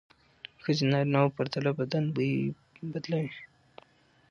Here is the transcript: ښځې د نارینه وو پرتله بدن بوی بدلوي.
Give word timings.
ښځې 0.63 0.83
د 0.87 0.89
نارینه 0.93 1.19
وو 1.21 1.35
پرتله 1.37 1.71
بدن 1.79 2.03
بوی 2.15 2.31
بدلوي. 2.91 3.31